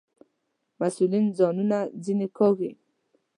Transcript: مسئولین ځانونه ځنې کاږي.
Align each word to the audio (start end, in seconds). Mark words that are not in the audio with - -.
مسئولین 0.79 1.25
ځانونه 1.37 1.77
ځنې 2.03 2.27
کاږي. 2.37 2.71